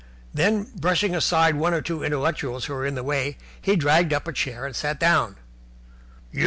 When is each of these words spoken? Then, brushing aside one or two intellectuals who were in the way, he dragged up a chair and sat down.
Then, 0.33 0.63
brushing 0.75 1.15
aside 1.15 1.53
one 1.57 1.75
or 1.75 1.81
two 1.83 2.03
intellectuals 2.03 2.65
who 2.65 2.73
were 2.73 2.87
in 2.87 2.95
the 2.95 3.03
way, 3.03 3.37
he 3.61 3.75
dragged 3.75 4.13
up 4.13 4.27
a 4.27 4.33
chair 4.33 4.65
and 4.65 4.75
sat 4.75 4.99
down. 4.99 5.35